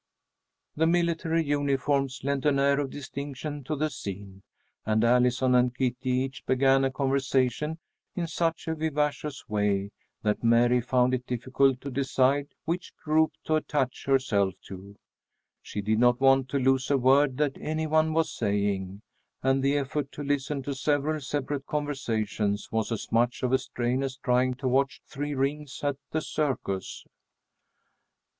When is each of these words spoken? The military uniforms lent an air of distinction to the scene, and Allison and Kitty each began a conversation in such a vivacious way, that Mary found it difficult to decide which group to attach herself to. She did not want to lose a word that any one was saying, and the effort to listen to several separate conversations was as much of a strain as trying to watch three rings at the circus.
The 0.75 0.87
military 0.87 1.43
uniforms 1.43 2.21
lent 2.23 2.43
an 2.47 2.57
air 2.57 2.79
of 2.79 2.89
distinction 2.89 3.63
to 3.65 3.75
the 3.75 3.91
scene, 3.91 4.41
and 4.83 5.03
Allison 5.03 5.53
and 5.53 5.75
Kitty 5.75 6.09
each 6.09 6.43
began 6.47 6.83
a 6.83 6.89
conversation 6.91 7.77
in 8.15 8.25
such 8.25 8.67
a 8.67 8.73
vivacious 8.73 9.47
way, 9.47 9.91
that 10.23 10.43
Mary 10.43 10.81
found 10.81 11.13
it 11.13 11.27
difficult 11.27 11.81
to 11.81 11.91
decide 11.91 12.47
which 12.65 12.95
group 12.97 13.33
to 13.43 13.53
attach 13.53 14.05
herself 14.07 14.55
to. 14.69 14.95
She 15.61 15.81
did 15.83 15.99
not 15.99 16.19
want 16.19 16.49
to 16.49 16.57
lose 16.57 16.89
a 16.89 16.97
word 16.97 17.37
that 17.37 17.59
any 17.61 17.85
one 17.85 18.11
was 18.11 18.33
saying, 18.35 19.03
and 19.43 19.61
the 19.61 19.77
effort 19.77 20.11
to 20.13 20.23
listen 20.23 20.63
to 20.63 20.73
several 20.73 21.21
separate 21.21 21.67
conversations 21.67 22.71
was 22.71 22.91
as 22.91 23.11
much 23.11 23.43
of 23.43 23.53
a 23.53 23.59
strain 23.59 24.01
as 24.01 24.17
trying 24.17 24.55
to 24.55 24.67
watch 24.67 24.99
three 25.05 25.35
rings 25.35 25.81
at 25.83 25.97
the 26.09 26.21
circus. 26.21 27.05